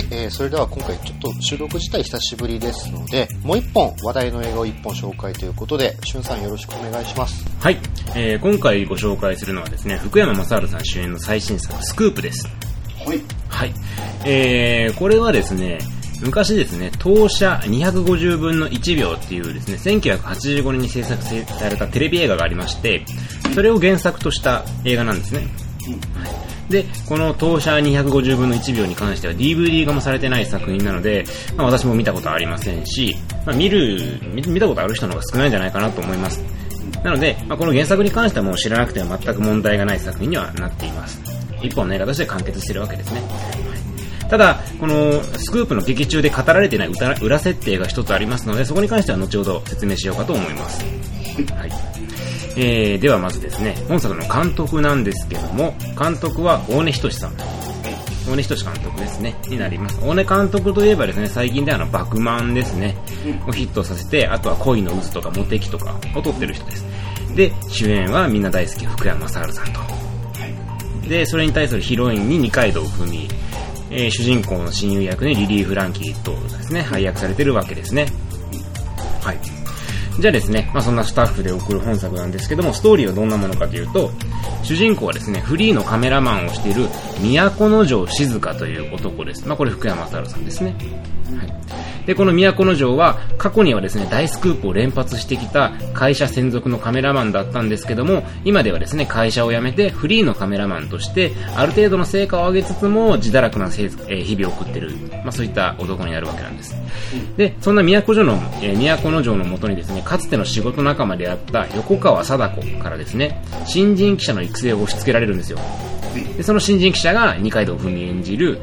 [0.00, 7.44] はい、えー、それでは今回ちょっと収録自体久しぶりですので、もう一本話題の映画を一本紹介ということで、しゅんさんよろしくお願いします。
[7.60, 7.76] はい、
[8.16, 12.48] えー、今回ご紹介するのはですね、福山雅治さん主演の最新作、スクープです。
[13.04, 13.20] はい。
[13.48, 13.74] はい。
[14.24, 15.78] えー、これはですね、
[16.22, 23.04] 昔ですね、当社250分の1秒っていうですね、1985年に制作されたテレビ映画がありまして、
[23.54, 25.40] それを原作とした映画なんですね。
[26.14, 26.39] はい
[26.70, 31.24] で、この当社250分の1秒に関しては DVD 化もされてない作品なので、
[31.56, 36.42] まあ、私も見たことありませんし、まあ、見る見、見たことある人の方が少ないんじゃないかなと思います。
[37.02, 41.20] なので、まあ、この原作に関してはもう知らなくては全く問題がない作品にはなっています。
[41.60, 43.22] 一本の映画として完結してるわけですね。
[44.28, 50.84] ただ、このスクープの劇中で語られていない裏裏設定が一つありますので、そこに関しては後ほど説明しようかと思います。
[51.52, 51.99] はい。
[52.56, 57.36] えー、ではまずですね、本作の監督なんですけども、監督は大根仁さん。
[58.26, 60.00] 大根仁監督ですね、になります。
[60.00, 62.96] 大根監督といえばですね、最近であの、バクマンですね、
[63.46, 66.84] をヒットさせて、あとは恋の渦とかモテキとかを撮ってる人です。
[67.34, 69.80] で、主演はみんな大好き福山雅治さんと。
[71.08, 73.28] で、それに対するヒロインに二階堂ふみ、
[73.90, 78.06] えー主人公の親友役にリリー・フランキーとですね、配役されてるわけですね。
[79.20, 79.59] はい。
[80.20, 84.10] じゃあですね、まあ、そんなスタッフで送る本作なんですけども、ストーリーはどんなものかというと、
[84.62, 86.86] 主人公はですね、フリーのカメラマンをしている
[87.20, 89.46] 都城静香という男です。
[89.46, 90.74] まあ、これ福山雅治さんですね。
[91.36, 91.60] はい。
[92.06, 104.92] で、この都城は、過去にはですね、大スクープを連発してきた会社専属のカメラマンだったんですけども、今ではですね、会社を辞めてフリーのカメラマンとして、ある程度の成果を上げつつも、自堕落な日々を送ってる、
[105.24, 106.74] まあ、そういった男になるわけなんです。
[107.36, 115.58] で、そんな都城の、え都城のもとにですね、かつての仕事仲間であった横川貞子からですね、新人記者の育成を押し付けられるんですよ。
[116.36, 118.60] で、その新人記者が二階堂ふみ演じる、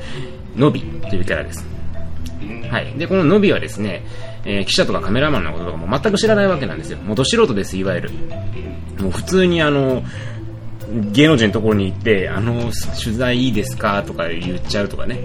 [0.56, 1.66] のびというキャラです。
[2.69, 2.94] はい。
[2.97, 4.03] で、こののびはですね、
[4.46, 6.97] えー記者とかカメラマンのこととかも全く知らないわけなんですよ。
[7.00, 8.12] もうど素人です、いわゆる。
[9.00, 10.03] もう普通にあの、
[11.12, 12.72] 芸能人のところに行って、あの、
[13.03, 14.03] 取材いいですか？
[14.03, 15.19] とか言っちゃうとかね。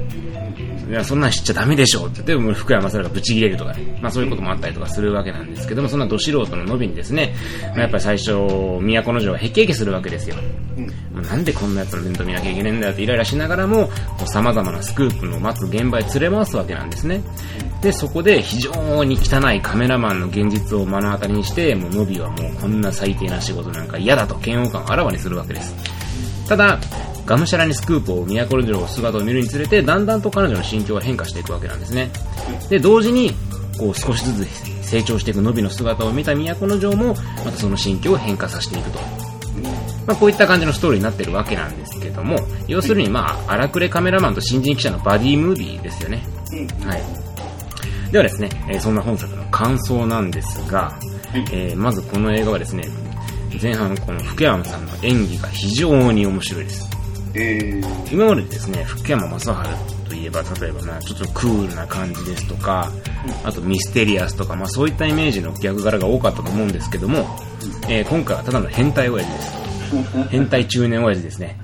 [0.88, 3.98] いや、そんなん知っちゃダメでしょって言って、もう福山雅治がブチ切れるとかね。
[4.00, 7.34] まあそういうこともあったりとかするわけなんですけども、そんなど素人ののびにですね、
[7.70, 10.36] まあ、やっぱり最初、都城がへきへきするわけですよ。
[11.12, 13.88] もうなんでこんなやつの面倒見なきゃいけないんだよってイライラしながらも、
[14.18, 17.22] こう様々なスクープの待つ現場へ連れ回すわけなんですね。
[17.82, 25.74] で、そこで非常に汚いカメラマンの現実を目の当たりにして、もうノビはもうこんな最低な仕事なんか嫌だと嫌悪感をあらわにするわけです。
[26.48, 26.78] ただ、
[27.26, 32.10] がむしゃらにスクープを都城の姿を見るにつれて、だんだんと彼女の心境は変化していくわけなんですね。
[32.68, 33.32] で、同時に、
[33.78, 38.98] こう少しずつ成長していくノビの姿を見た都城も、またその心境を変化させていくと。
[40.06, 46.22] まあ、こういった感じのストーリーになってるわけなんですけども、要するにまあ、荒くれカメラマンと新人記者のバディムービーですよね。
[46.84, 47.02] はい。
[48.10, 50.98] ではですね、えーそんな本作の感想なんですが、
[51.52, 52.82] えーまずこの映画はですね、
[53.60, 56.91] 前半この福山さんの演技が非常に面白いです。
[57.34, 59.46] えー、今までですね、福山雅治
[60.08, 62.92] といえば、例えばまあちょっとクールな感じですとか、
[63.44, 67.26] あとミステリアスとか、まあそういったイメージの役柄が多かったと思うんですけども、
[67.88, 69.62] えー今回はただの変態親父です。
[70.30, 71.58] 変態中年親父ですね。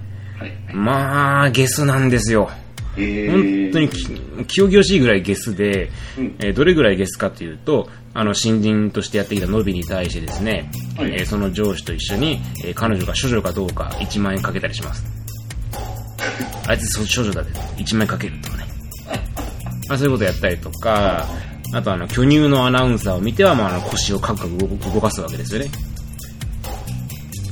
[0.72, 2.50] まあ、ゲスなんですよ。
[2.96, 4.06] え本当にき
[4.46, 5.90] 気をぎょしいぐらいゲスで、
[6.40, 15.17] えーどれぐらいゲスかというと、あの、新人としてやってきたノビに対してですね、はいえーその上司と一緒に、えー彼女が処女かどうか1万円かけたりします。
[16.68, 18.64] あいつそ処女だで1万円かけるとかね。
[19.88, 21.26] まあそういうことやったりとか、
[21.72, 25.70] あとあの、巨乳のアナウンサーを見ては、まああの、腰をカクカク動かすわけですよね。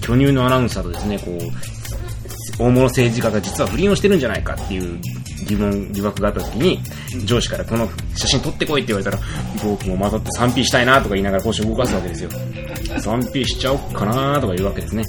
[0.03, 5.01] 巨乳のアナウンサーとですね、こう、大物政治家が実は不倫をしてるんじゃないかっていう
[5.47, 6.81] 疑問、疑惑があった時に、
[7.25, 9.19] 上司からこの写真撮ってこいって言われたら、
[9.65, 12.31] 僕も混ざって 3P したいなとか言いながら腰を動かすわけですよ。
[12.31, 15.03] 3P しちゃおっかなとか言うわけですね。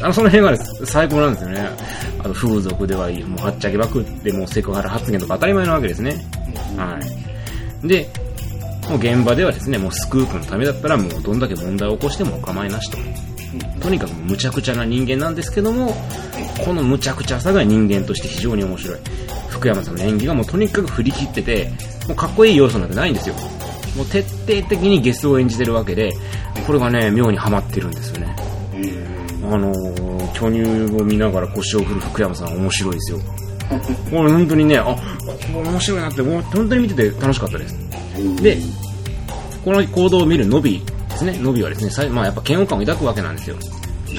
[0.00, 1.68] あの、その辺がね最高なんですよね。
[2.20, 6.16] あと、風俗では、もうはっちゃけまくって、もうセクハラ発言とか当たり前なわけですね。
[6.76, 6.98] は
[7.82, 7.88] い。
[7.88, 8.08] で、
[8.88, 12.98] もう現場ではですね、もうスクープのためだったらもうどんだけ問題を起こしてもお構いなしと。
[13.80, 15.94] とにかくむちゃくちゃな人間なんですけども、
[16.64, 18.98] このむちゃくちゃさが人間として非常に面白い。
[19.48, 21.72] 福山さんの演技がもうとにかく振り切ってて、
[22.06, 23.34] もうかっこいい要素なんてないんですよ。
[23.96, 26.12] もう徹底的にゲスを演じてるわけで、
[26.66, 28.36] これがね、妙にハマってるんですよね。
[29.52, 33.18] あのー、巨乳を見ながら腰を振る福山さん面白いですよ。
[34.10, 34.96] これ本当にね、あ、こ
[35.52, 37.74] こ面白いなって、もう本当に見てて楽しかったです。
[38.42, 38.58] で、
[39.64, 41.38] この行動を見るノビですね。
[41.40, 43.56] ノビはですね、まあやっぱ嫌悪感を抱くわけなんですよ。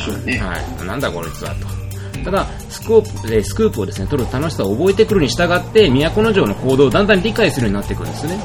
[0.05, 0.37] そうね。
[0.37, 0.85] はい。
[0.85, 1.77] なんだこいつはと。
[2.23, 8.37] ただ、スクープ、えースクープをですね、取る楽しさを覚えてくるに従って、都城の行動をだんだん理解するようになってくるんですね。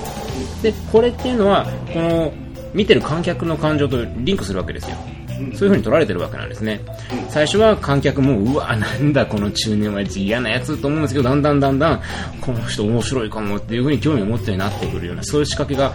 [0.62, 2.32] で、これっていうのは、この、
[2.73, 4.96] 見てる観客の感情とリンクするわけですよ。
[5.42, 6.80] そういう風に取られてるわけなんですね。
[7.28, 12.02] 最初は観客も、うわ、なんだこの中年親父嫌なやつと思うんですけど、だんだんだんだん、
[12.40, 15.94] この人面白いかもっていう風に興味を持つようになってくるような、そういう仕掛けが、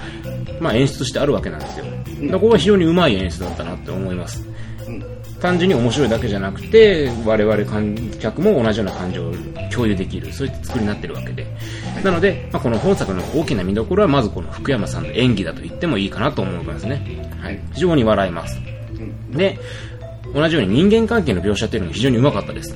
[0.59, 1.85] まあ演出としてあるわけなんですよ。
[2.31, 4.43] だここは非常にうまい演出だったなって思います。
[5.39, 9.33] 単純に面白いだけじゃなくて、我々観客も同じような感情を
[9.71, 11.45] 共有できる、そういった作りになってるわけで。
[12.03, 17.01] なので、まあ、この本作の大きな見どころは、まずこの福山さんの演技だと言ってもいいかなと思いますね。
[17.39, 17.59] はい。
[17.73, 18.59] 非常に笑います。
[19.31, 19.59] で、
[20.33, 22.75] 同じように人間関係の描写っていうのも非常にうまかったです。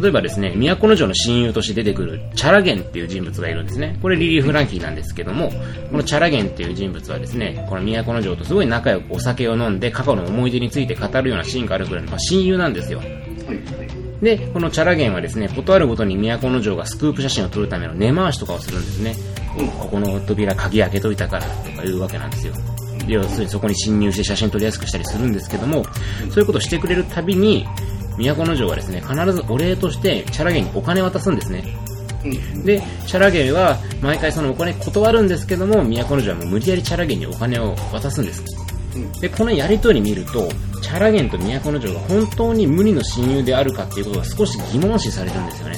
[0.00, 3.96] 例えばですね、都城の親友として出てくるチャラゲンっていう人物がいるんですね。
[4.02, 5.52] これリリー・フランキーなんですけども、
[5.90, 13.00] このチャラゲンっていう人物はですね、この都城とすごい仲良くお酒を飲んで過去の思い出について語るようなシーンがあるぐらいの、まあ、親友なんですよ。
[14.20, 19.14] で、このチャラゲンはですね、ことあるごとに都城がスクープ写真を撮るための根回しとかをするんですね。
[19.78, 22.54] ここの扉鍵開けといたからとか言うわけなんですよ。
[23.06, 25.84] 要するにそこに侵入して写真撮りやすくしたりするんですけども、
[26.30, 27.66] そういうことをしてくれるたびに、
[28.18, 31.64] 都城はですね、必ずお礼としてチャラゲンにお金を渡すんですね。
[32.64, 38.42] で、チャラゲンは毎回そのお金断るんですけども、都城はもう無理やりチャラゲンにお金を渡すんです。
[39.20, 40.48] で、このやりとり見ると、
[40.80, 45.76] チャラゲンと都城が本当に無理の親友であるかっていうことが少し疑問視されるんですよね。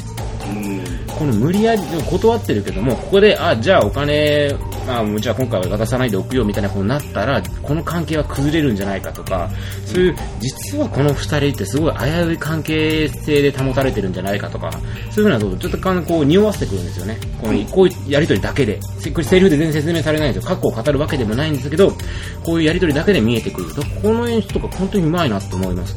[1.18, 4.54] この無理やり断ってるけども、ここで、あ、じゃあお金、
[4.86, 9.50] あ、もうじゃあ今回は渡さないでおくよみたいなことになったら、この関係は崩れるんじゃないかとか、
[9.86, 17.18] そういう、実はこの二人ってすごい危うい関係性で保たれてるんじゃないかとか、そういうふうなことをちょっとかんこう匂わせてくるんですよね。
[17.40, 18.78] このこういうやりとりだけで。
[18.98, 20.54] せこれセリフで全然説明されないんですよ。
[20.54, 21.92] 過去を語るわけでもないんですけど、
[22.44, 23.68] こういうやりとりだけで見えてくる。
[24.02, 25.96] この演出とか本当にうまいなと思います。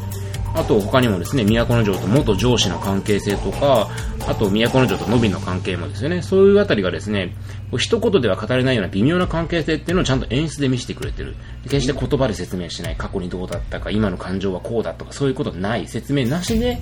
[0.55, 3.89] あと他にもですね、都城と元上司の関係性とか、
[4.27, 7.35] あと都城と野比の関係もですよね、そういうあたりがですね、
[7.77, 11.35] 一言では語れないような微妙な関係性っていうのをちゃんと演出で見せてくれてる。
[11.63, 16.79] 決して言葉で説明しない、過去にどうだったか、今の感情はこうだとか、そういうことない、説明なしで、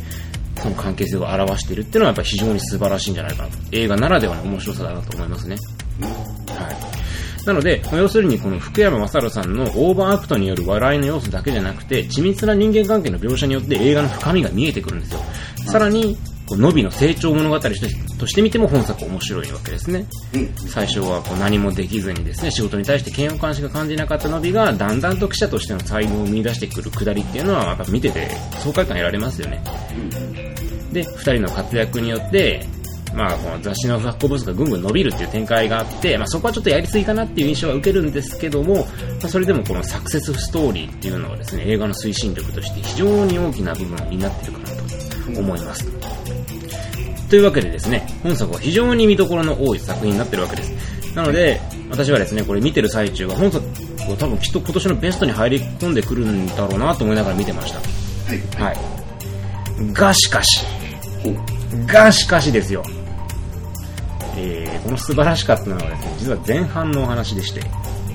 [0.61, 3.57] その関係性を表しているっていうのはやっぱり非常に素晴らしいんじゃないかなと。
[3.71, 5.55] 映画ならではの面白さだなと思いますね。
[6.01, 7.06] はい。
[7.47, 15.21] なので、まあ要するにこの福山雅治さんのオーバーアクトによる笑いの要素だけじゃなくて、緻密な人間関係の描写によって映画の深みが見えてくるんですよ。
[15.65, 16.17] さらに、
[16.47, 20.05] こうのびの成長物語としてとしても本作面白いわけですね。
[20.67, 28.29] 最初はこう何もできずにですね、仕事に対して嫌悪感しか感じなかったのびが、だんだんと記者としての才能を見出してくるくだりっていうのは、やっぱ見てて
[28.59, 29.61] 爽快感得られますよね。
[30.91, 32.65] で、二人の活躍によって、
[33.17, 38.83] まあ、この雑誌の発行部数がぐんぐん伸びるっていう展開があって、まあ、そこはちょっとやりすぎかなっていう印象は受けるんですけども、ま
[39.23, 44.65] あ、それでもこのサクセスストーリーっていうのはですね、映画の推進力として非常に大きな部分になってるかな
[45.33, 45.91] と思います。
[47.27, 51.15] というわけでですね、本作は非常に見どころの多い作品になってるわけです。
[51.15, 51.59] なので、
[51.89, 53.65] 私はですね、これ見てる最中は本作
[54.11, 57.79] は多分きっと今年のベストに入り込んでくるんだろうなと思いながら見てました。
[58.59, 58.75] はい。
[58.75, 59.93] はい。
[59.93, 60.63] がしかし、
[61.87, 62.83] がしかしですよ。
[64.77, 67.61] えー、この素晴らしかったのはですね、実は前半のお話でして、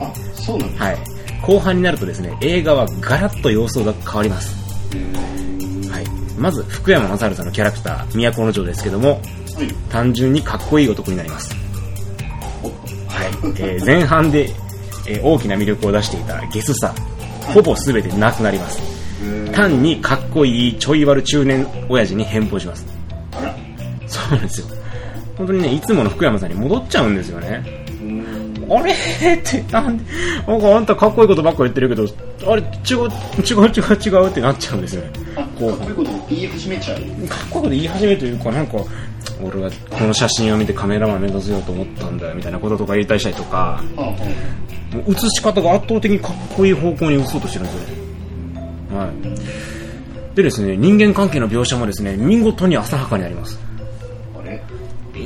[0.01, 0.99] あ、そうなんですはい。
[1.43, 4.55] 後半になるとですね、映画はガラッと様相が変わります。
[5.91, 6.07] はい。
[6.39, 9.21] まず、福山雅治さんのキャラクター、都城ですけども、はい。
[9.91, 11.55] 単純にかっこいい男になります。
[13.09, 13.29] はい。
[13.59, 14.51] えー前半で、
[15.07, 16.95] えー大きな魅力を出していたゲスさ、
[17.53, 18.81] ほぼ全てなくなります。
[19.53, 22.87] 単にかっこいいちょい悪中年親父に変貌します。
[24.07, 24.67] そうなんですよ。
[25.37, 27.63] 本当にね、いつもの福山さんに戻っちゃうんですよね。
[28.71, 28.93] あれ？
[28.93, 30.05] って、なんで、
[30.47, 32.07] なんかあんたかっこいいことばっか言ってるけど、
[32.47, 35.11] あれ、違う、違う、違う、違うってなっちゃうんですよね。
[35.37, 36.99] あ、かっこいいこと言い始めちゃう。
[37.29, 38.79] かっこいいこと言い始めるというか、なんか、
[39.43, 43.83] 俺はこの写真を見てカメラマン目指せようと思ったんだよ、みたいなこととか言いたりしたりとか、
[45.07, 48.97] う映し方が圧倒的にかっこいい方向に映そうとしてるんですよね。
[48.97, 49.11] はい。
[50.37, 53.59] でですね、人間関係の描写もですね、見事に浅はかにあります。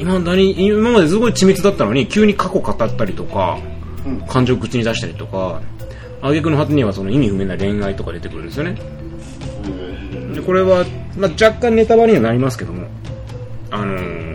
[0.00, 3.58] 今だに、今まですごい緻密だったのに、急に過去語ったりとか、
[4.06, 4.20] うん。
[4.26, 5.60] 感情を口に出したりとか、
[6.22, 8.76] 挙句の果てにはその意味不明な恋愛とか出てくるんですよね。
[10.34, 10.84] でこれは、
[11.16, 12.86] まあ、若干ネタバレにはなりますけども、
[13.70, 14.26] あのー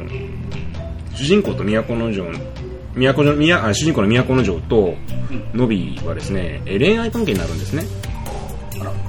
[1.21, 4.95] 主人公と都城、都城、宮あ主人公の都城と、
[5.53, 7.83] のびはですね、え恋愛関係になるんですね。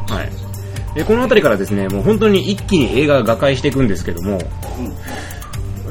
[0.09, 0.95] はい。
[0.95, 4.39] で、この辺りからですね、もう本当に一気に映画が瓦解していくんですけども、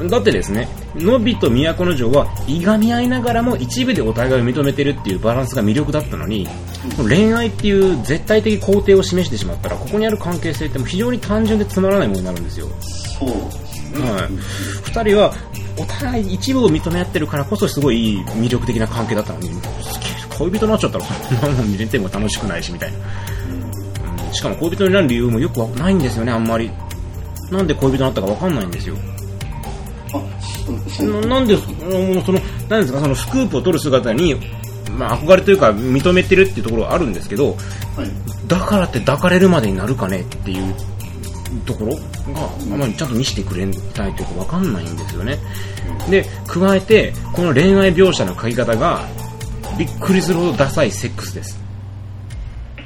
[0.08, 6.48] だってですね、のびと都城はいがみ合いながらも一部でお互いを認めてるっていうバランスが魅力だったのに、
[6.96, 12.68] 恋愛っていう絶対的肯定を示してしまったら、ここにある関係性ってもう非常に単純でつまらないものになるんですよ。
[13.18, 14.10] そうですね。
[14.10, 14.28] はい。
[14.84, 15.32] 二人は
[15.76, 19.50] お互い一部を認め合ってるからこそすごい魅力的な関係だったのに、
[20.38, 22.98] 恋人になっちゃったらそんなもん見れても楽しくないしみたいな。
[22.98, 23.02] うん
[24.32, 26.70] しかも恋人になる理由もよくわないんですよね、あんまり。
[27.50, 28.96] なんで恋人になったかわかんないんですよ。
[31.20, 34.36] ななんで、その、なんですか、そのスクープを取る姿に、
[34.96, 37.56] まあ憧れというか認めてるっていうところはあるんですけど、はい。
[38.46, 40.74] だからって抱かれるまでになるかねっていう
[41.64, 42.00] ところが
[42.74, 45.38] あまりちゃんと見せてくれないというかわかんないんですよね。
[46.10, 49.06] で、加えて、この恋愛描写の書き方が、
[49.78, 51.58] びっくりするほどダサいセックスです。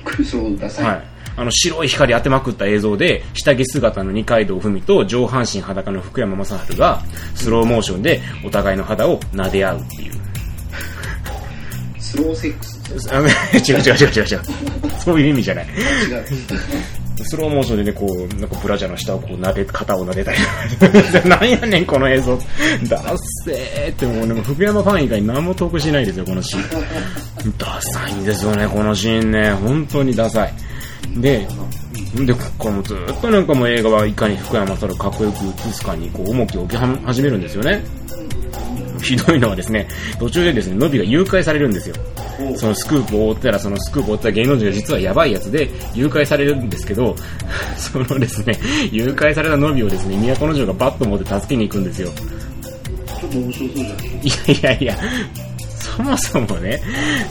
[0.04, 0.85] クリスをダサい。
[0.85, 1.15] はい。
[1.37, 7.02] あの、白い光当てまくった映像で、下着姿の二階堂ふみと上半身裸の福山雅治が、
[7.35, 10.12] スローモーションでお互いの肌を撫で合うっていう。
[11.99, 12.76] スローセックス
[13.73, 14.40] 違う違う違う違う違う。
[14.99, 15.66] そういう意味じゃない。
[15.66, 16.25] 違う。
[17.25, 20.38] スローモーションでね、こう、なんかブラジャーの下をこう撫で、肩を撫でたり
[20.78, 21.28] とか。
[21.28, 22.38] なんやねん、この映像。
[22.88, 27.55] ダッセーってもう、でも福山ファン以外何も得しないですよ、このシーン。
[27.59, 29.50] ダサいんですよね、このシーンね。
[29.52, 30.52] 本当にダサい。
[31.16, 31.46] で、
[32.25, 35.36] で、ここもうずっとなんかもう映画はいかに福山雅治かっこよく
[35.68, 37.84] 映すかに、こう、重きを置き始めるんですよね。
[39.02, 39.86] ひどいのはですね、
[40.18, 41.94] 途中でですね、ノビが誘拐されるんですよ。
[42.56, 47.14] そのスクープを追ったら、そのスクープを追った芸能人が実はやばいやつで、誘拐されるんですけど、
[47.76, 48.58] そのですね、
[48.90, 52.10] 誘拐されたノビをですね、都城がバット持って助けに行くんですよ。
[53.20, 53.96] ちょっと面白そうじゃない。
[54.22, 54.98] いやいやいや、
[55.97, 56.83] そもそもね、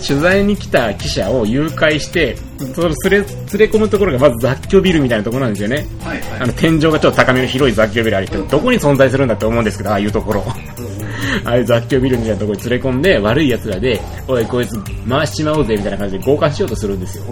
[0.05, 2.35] 取材に来た記者を誘拐して、
[2.73, 3.25] その連れ、連れ
[3.65, 5.87] 込むところがまず雑居ビルみたいなところなんですよね。
[6.03, 6.39] はいはい。
[6.41, 10.43] あの、天井がちょっと高めの広い雑居ビルありって、どこに存在するんだって思うんですけど、ああいうところ。
[11.43, 17.23] ああいう雑居ビルみたいなところに連れ込んで、悪い奴らで、おい、こいつ回しちまおうぜ、みたいな感じで強姦しようとするんですよ。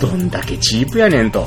[0.00, 1.46] どんだけチープやねんと。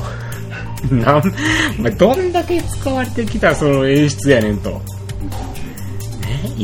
[0.89, 1.33] なん、
[1.79, 4.81] お前どんだけ使われてきたその演出やねんと。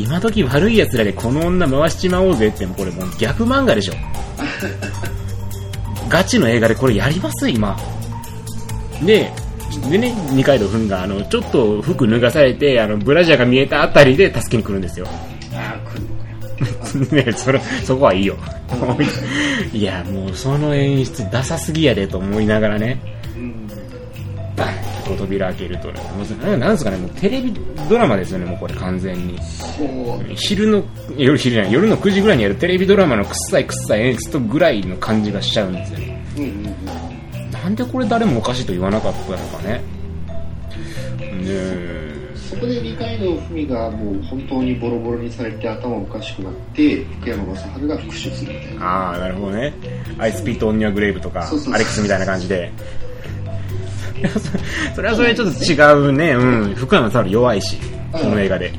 [0.00, 3.94] ね、今時悪い奴らでこの女回しちまおうぜって、これもう逆漫画でしょ。
[6.08, 7.48] ガチの映画でこれやります？
[7.48, 7.76] 今。
[9.04, 9.30] で、
[9.90, 15.06] でね、二階堂ふんが、あの、ちょっと服脱がされて、あの、ブラジャーが見えたあたりで助けに来るんですよ。
[15.54, 16.24] ああ、来るのか
[17.20, 17.26] よ。
[17.26, 18.36] ねそれ、そこはいいよ。
[19.72, 23.10] いや、もうその演出ダサすぎやでと思いながらね、うん。
[25.08, 27.54] バンと扉開けるとね、もうなんですかね、もうテレビ
[27.88, 29.38] ドラマですよね、もうこれ完全に。
[30.36, 30.82] 昼の、
[31.16, 36.24] 夜、昼じゃない、夜の9時ぐらいにやるテレビドラマの臭い臭い演出ぐらいの感じがしちゃうんですよね。
[36.36, 37.50] うんうんうん。
[37.50, 39.80] なんでこれ誰もおかしいと言わなかったのかね。
[41.44, 48.86] で、そこで理解の文がもう本当にボロボロにされて頭おかしくなって、福山雅治が復讐するみたいな。
[48.86, 49.74] ああ、なるほどね。
[50.18, 52.72] アイスピート・オンニア・グレイブとか、アレックスみたいな感じで。
[54.26, 54.40] そ
[54.96, 55.74] それはそれちょっと違
[56.08, 56.32] うね。
[56.32, 56.74] うん。
[56.74, 57.76] 福山さん弱いし、
[58.12, 58.72] この映画で。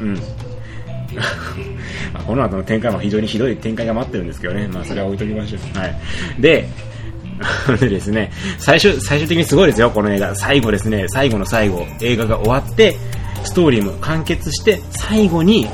[0.00, 0.14] うん。
[2.12, 4.68] まあこの後の展開も非常にひどい展開が待ってるんですけどね。
[4.68, 5.78] まあそれは置いときましょう。
[5.78, 5.96] はい。
[6.38, 6.68] で、
[7.80, 10.34] でですね、最終、最終的にすごいですよ、この映画。
[10.34, 12.96] 最後ですね、最後の最後、映画が終わって、
[13.44, 15.68] ストーリーも完結して、最後に、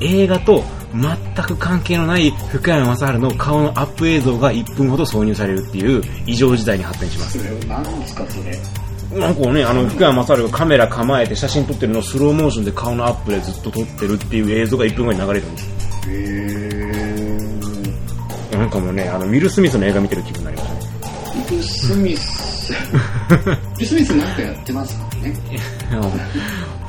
[0.00, 0.64] 映画と
[0.94, 7.36] 全く関係のない福山雅治の顔のアップ映像が1分ほど挿入されるっていう異常事態に発展します。
[7.66, 8.58] 何ですか、それ？
[9.20, 15.68] なんかね、あの、福山雅治がカメラ構えて写真撮ってるのをスローモーションで顔のアップでずっと撮ってるっていう映像が1分後に流れるんです。
[16.10, 18.58] へー。
[18.58, 20.80] なんかもうね、あの、ウィル・スミスの映画見てる気分になりましたね。
[21.34, 22.72] ウィル・スミス。
[22.72, 25.34] ウィル・スミスなんかやってますからね。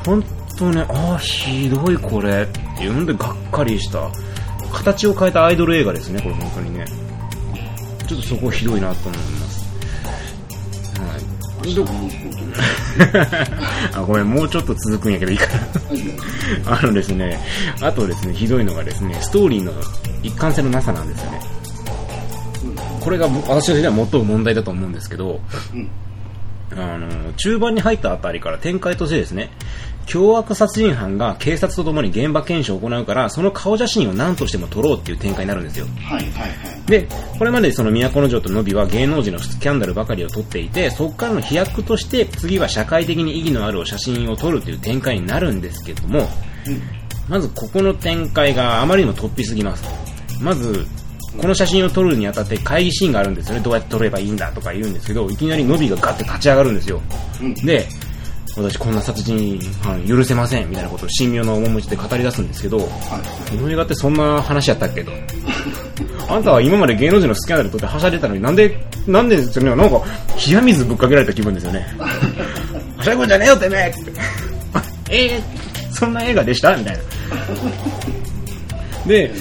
[0.05, 0.23] 本
[0.59, 2.47] 当ね、ああ、ひどいこれっ
[2.77, 4.11] ていうのでがっかりした。
[4.73, 6.85] 形を変えたアイドル映画ですね、これ本当にね。
[8.05, 9.65] ちょっとそこひどいなと思います。
[10.99, 11.17] は
[11.65, 11.73] い。
[11.73, 11.85] ど
[13.97, 15.45] あ、ごめん、もうちょっと続くんやけどいいか
[16.65, 16.77] な。
[16.77, 17.39] あのですね、
[17.81, 19.71] あとですね、ひどいのがですね、ストーリーの
[20.23, 21.39] 一貫性のなさなんですよね。
[22.99, 25.39] これが私の時では最も問題だと思うんですけど、
[25.73, 25.89] うん。
[26.77, 29.51] あの、中盤に入ったあたりから展開としてですね、
[30.09, 35.85] 凶悪殺人犯が警察とともに現場検証を行うから、その顔写真を何としても撮ろうっていう展開になるんですよ。
[36.01, 36.51] はいはいはい。
[36.87, 46.27] で、これまでその都城とノビは芸能人のスキャンダルばかりを撮っていて、そこからの飛躍として、次は社会的に意義のある写真を撮るという展開になるんですけども、
[47.27, 49.83] まずここの展開があまりにも突飛すぎます。
[50.41, 50.87] まず、
[51.37, 53.61] この写真を撮るにあたって会議シーンがあるんですよね。
[53.61, 56.99] どうやって撮ればいいんだとか言うんですけど、いきなりノビがガッて立ち上がるんですよ。
[57.41, 57.53] うん。
[57.53, 57.87] で、
[58.61, 62.87] 私こんな殺人犯許せませんみたいなことを神妙な面持ちで語り出すんですけど、はい。
[63.57, 65.11] この映画ってそんな話やったっけと。
[66.29, 70.01] あんたは今まで芸能人のスキャンダルとってはしゃいでたのになんで、なんでですよね、なんか、
[70.47, 71.87] 冷や水ぶっかけられた気分ですよね。
[71.97, 74.11] はしゃぐんじゃねえよてめえって。
[75.09, 76.75] えー、そんな映画でした？
[76.77, 76.99] みたいな。
[79.07, 79.31] で、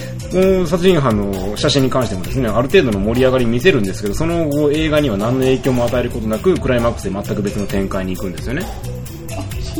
[0.66, 8.62] 殺人犯の写真に関してもですね、ある程度の盛り上がり見せるんですけど、その後映画には何の影響も与えることなく、クライマックスで全く別の展開に行くんですよね。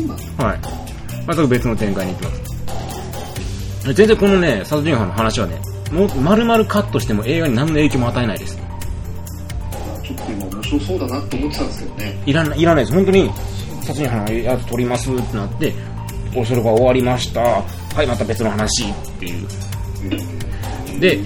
[0.07, 0.59] はい。
[1.27, 3.93] 全く別の展開に行きます。
[3.93, 5.59] 全然このね、殺人犯の話はね、
[5.91, 8.57] もう丸々カットしても映画に何の影響も与えないです。
[10.03, 12.23] ちょっと今面白そうだなと思ってたんですけどね。
[12.25, 12.95] いらない、いらないです。
[12.95, 13.31] 本当に、
[13.81, 15.73] 殺人犯のやつ撮りますってなって、
[16.35, 17.41] おそれが終わりました。
[17.41, 19.47] はい、また別の話っていう。
[20.99, 21.19] で、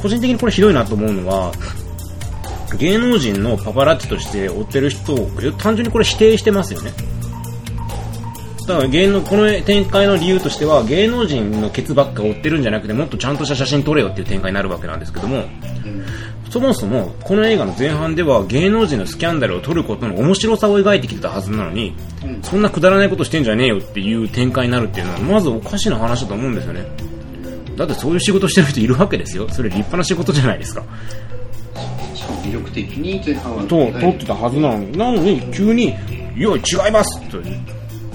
[0.00, 1.52] 個人的にこれひどいなと思うのは、
[2.78, 6.92] 芸能人のパパラッチとして追ってる人を単純にこれ否定してますよね。
[8.66, 15.44] だから芸能、この展開の理由としては、芸能人のケツばっか追ってるんじゃなくて、もっとちゃんとした写真撮れよっていう展開になるわけなんですけども、
[16.50, 21.94] そもそも、この映画の前半では芸能人のスキャンダルを撮ることの面白さを描いてきてたはずなのに、
[22.24, 26.86] うんそんなくだらないことしてんじゃねえよっていう展開になるっていうのは、まずおかしな話だと思うんですよね。
[27.76, 29.48] だってそういう仕事してる人いるわけですよ。
[29.48, 30.82] それ立派な仕事じゃないですか。
[32.44, 37.38] 魅力的に前半はと、撮ってたはずなのに、なのに急に、いや、違いますと。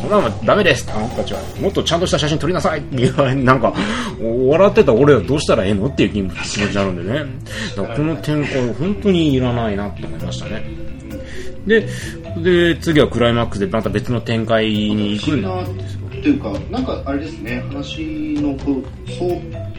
[0.01, 1.39] そんなのダメですあなたたちは。
[1.61, 3.73] もっとちゃんとした写真撮りなさいって言われなんか、
[4.19, 7.25] 笑ってた俺はどうしたらええのっていう気持ちになるんでね。
[7.75, 10.63] だからこの展開、本当にいらないなって思いましたね。
[11.67, 11.87] で、
[12.37, 15.81] で、次はクライマックスでまた別の展開に行くん不思議な
[16.17, 19.70] っていうか、なんかあれですね、話のこ、う、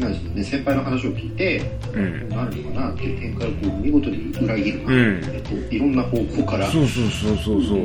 [0.00, 1.62] なんですかね、先輩の話を聞いて、
[1.94, 2.28] うん。
[2.28, 6.66] なるのかなっていう展開をこう見事に裏切るな、うんえっと、いろんな方向から。
[6.70, 7.78] そうそうそうそうそう。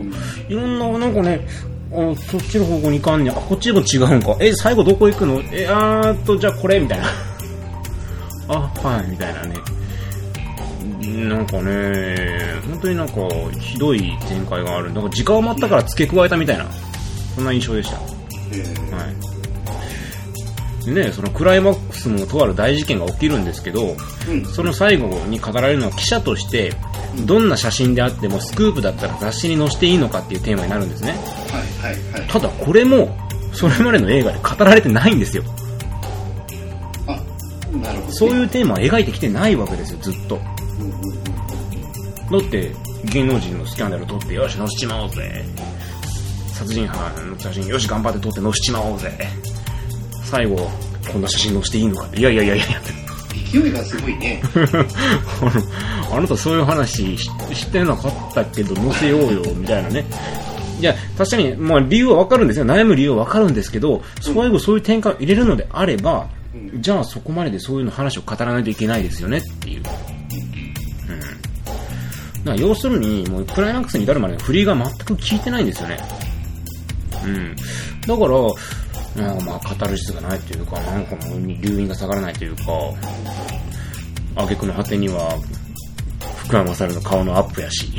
[0.50, 1.46] いろんな、なんかね、
[1.92, 4.36] あそっちの方向に行かんねあ、こっちも違うんか。
[4.40, 5.42] え、最後どこ行くの？
[5.52, 7.06] え、あーっと、じゃあこれみたいな。
[8.50, 9.56] あ、はい、みたいなね。
[11.30, 12.16] なんかね、
[12.68, 13.14] 本当になんか、
[13.60, 14.92] ひどい展開がある。
[14.94, 16.66] なんか時間余ったから付け加えたみたいな、
[17.36, 17.98] そんな印象でした。
[18.52, 19.35] えーはい。
[20.86, 23.96] でね、そのクライマックスもとある大事件が起きるんですけど、
[24.30, 26.74] うんその最後に語られるのは記者として、
[27.26, 31.12] どんな写真であってもスクープだったら雑誌に載せていいのかっていうテーマになるんですね。
[31.82, 32.28] はいはいはい。
[32.28, 33.18] ただこれも、
[33.54, 35.44] それまでの映画で語られてないんですよ。
[37.08, 37.12] あ、
[37.78, 38.12] なるほど、ね。
[38.12, 40.40] そういうテーマは描いてきてないわけですよ、ずっと。
[40.80, 41.26] うんうんうん
[42.32, 42.72] だって、
[43.06, 45.46] 芸能人のスキャンダル撮って、よし、載せちまおうぜ。
[46.54, 49.12] 殺人犯の写真、よし、頑張って撮って載せちまおうぜ。
[50.26, 50.70] 最後、
[51.12, 52.20] こんな写真載せていいのかって。
[52.20, 52.66] いやいやいやいや、
[53.52, 54.42] 勢いがすごいね。
[54.54, 60.06] あのあなたそういう話ししてなかったけど載せようよ、みたいなね。
[60.80, 62.66] いや、確かに、まあ理由はわかるんですよ。
[62.66, 69.80] 悩む理由はわかるんですけど、最後そういう展開を入れるのであれば、うんじゃあそこまででそういうの話を語らないといけないですよねっていう。
[69.80, 69.84] うん。
[69.84, 69.92] だか
[72.46, 75.98] ら要するに、もうクライマックスに至るまでの振りが全く効いてないんですよね。
[77.26, 77.56] うん。
[78.08, 78.38] だから、
[79.16, 82.64] なんかまあ、カタルシスがないというか、なんかもう留飲が下がらないというか、
[84.36, 85.38] 挙句の果てには、
[86.46, 87.92] 福山雅治の顔のアップやし。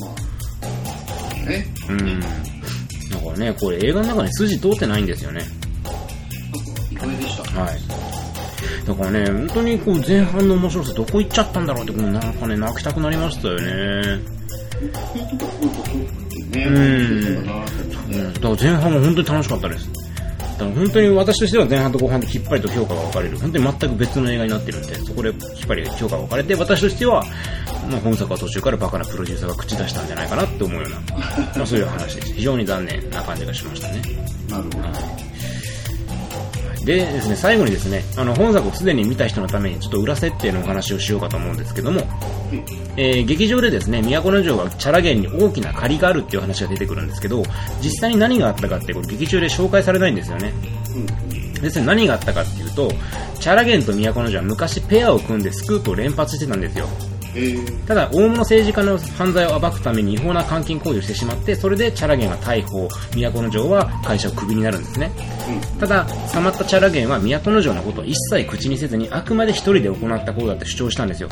[0.00, 1.66] まあ、ね。
[1.88, 2.20] うん。
[2.20, 5.42] だからね、これ映画の中に筋通ってないんですよね。
[6.92, 7.60] なんか意外でした。
[7.60, 7.80] はい。
[8.86, 14.18] だからね、本当にこう前半の面白さどこ行っちゃったんだろうって、こうなんかね、泣きたくなりましたよね。
[14.80, 14.86] こ
[16.52, 17.69] うんそ
[18.10, 19.88] うん、だから前半は本当に楽しかったです。
[20.60, 23.38] だから本当に私としては前半と後半できっぱりと評価が分かれる。
[23.38, 27.24] 本当に全く別の映画になってるんで、そこできっぱり評価が分かれて、私としては、
[27.90, 30.96] まあ、本作は途中からバカなプロデューサーが口出したんじゃないかなって思うような、
[31.56, 32.34] まあ、そういう話です。
[32.34, 34.02] 非常に残念な感じがしましたね。
[34.48, 34.88] なるほど。
[36.84, 42.02] でですね、最後にですね、あの、本作をすでに見た人のためにちょっと裏設定のお話をしようかと思うんですけども、
[42.96, 47.42] えー劇場でですね、都城がチャラゲンに大きな借りがあるっていう話が出てくるんですけど、
[47.82, 50.52] 実際に何があったかってこれ劇中で紹介されないんですよね。
[50.94, 51.60] うん。
[51.60, 52.90] ですね、何があったかっていうと、
[53.38, 56.88] チャラゲンと都城は昔ペアを組んでスクープを連発してたんですよ。
[57.34, 65.10] えー、ただ、大物政治家の犯罪を暴くために違法な監禁行為をしてしまって、それでチャラゲンは逮捕、都城は会社をクビになるんですね。
[65.78, 71.28] ただ、捕まったチャラゲンは都城のことを一切口にせずに、あくまで一人で行ったことだって主張したんですよ。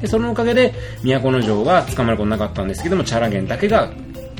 [0.00, 3.90] で、そのおかげで、都城は捕まることなかったんですけども、チャラゲンだけが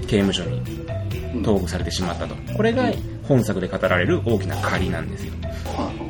[0.07, 1.45] 刑務所にあ。
[1.45, 2.35] 投獄されてしまったと。
[2.57, 2.91] これが
[3.27, 5.33] 本作で語られる大きな借りなんですよ。
[5.77, 6.04] は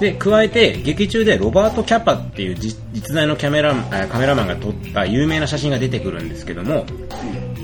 [0.00, 2.78] で、加えて、劇中でロバート・キャパっていう実
[3.12, 3.74] 在のキャメラ
[4.08, 6.86] カメラマンが撮った有名な写真が出てくるんですけども、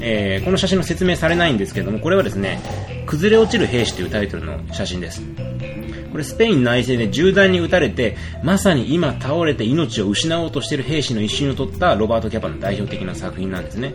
[0.02, 2.60] えーこの写真の説明されないんですけども、これはですね、
[3.06, 5.22] 崩れ落ちる兵士というタイトルの写真です。
[6.16, 13.92] これスペイン内戦で銃弾に撃たれて、まさに今倒れて命を失おうとしている兵士の一瞬を撮ったロバート・キャパの代表的な作品なんですね。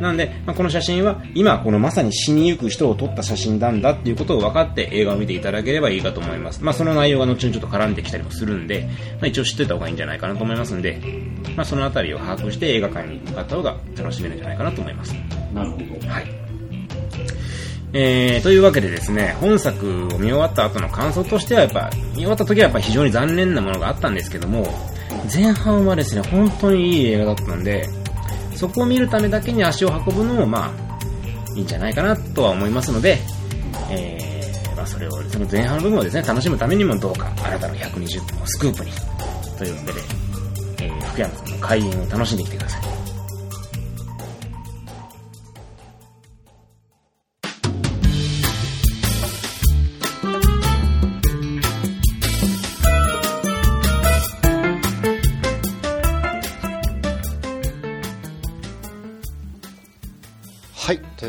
[0.00, 6.62] なんで、まあ、この写真は今このまさに死にゆく人を撮った写真なんだっていうことを分かって映画を見ていただければいいかと思います。
[6.62, 11.02] まあ、その内容が後にちょっと絡んできたりもするんで、まあ、一応知ってた方がいいんじゃないかなと思いますんで、
[11.56, 15.12] まあ、そのあたりを把握して映画館に向かった方が楽しめるんじゃないかなと思います。
[15.52, 16.08] なるほど。
[16.08, 16.43] はい。
[17.96, 24.66] えー、というわけでですね、本作を見終わった後の感想としてはやっぱ、見終わった時はやっぱ非常に残念なものがあったんですけども、
[25.32, 27.88] 前半はですね、本当にいい映画だったんで、
[28.56, 33.16] そこを見るためだけに足を運ぶのもまあ、いいんじゃないかなとは思いますので、
[33.92, 38.90] えー、まあそれを、その前半の部分をですね、楽しむためにもどうか、あなたの120分をスクープに、
[39.56, 40.00] というわけで、
[40.80, 43.03] えー、福山さんの開演を楽しんできてください。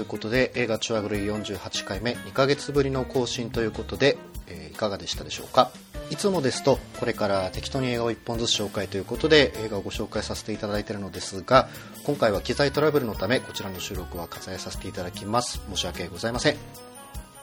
[0.05, 5.71] ということで、映画チュアグルイ48回目、2ヶ月ぶりの更新ということで、えーいかがでしたでしょうか？
[6.11, 11.69] いつもですと、これから適当に映画を1本ずつ紹介ということで、映画をご紹介させていただいているのですが、
[12.03, 15.59] 今回は機材トラブルのため、こちらの収録は割愛させていただきます。
[15.71, 16.55] 申し訳ございません。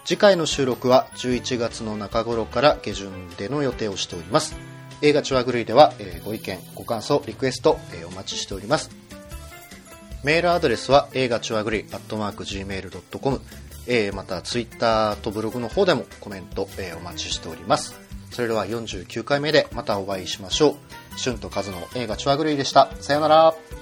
[0.04, 4.54] 次回の収録は11月の中頃から下旬での予定をしております。
[5.00, 9.01] 映画チュアグルイでは、えーご意見、ご感想、リクエスト、えーお待ちしております。
[10.24, 13.40] メールアドレスは映画チュアグリアットマーク Gmail.com、
[13.88, 17.98] えまたツイッターとブログの方でもコメント、えお待ちしております。
[18.30, 20.74] それでは49回目でまたお会いしましょう。
[21.18, 22.88] 春とカズの映画チュアグリでした。
[23.00, 23.81] さよなら。